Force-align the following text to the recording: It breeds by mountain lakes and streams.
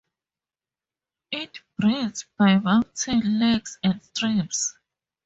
It 1.29 1.59
breeds 1.77 2.25
by 2.35 2.57
mountain 2.57 3.37
lakes 3.39 3.77
and 3.83 4.03
streams. 4.03 4.75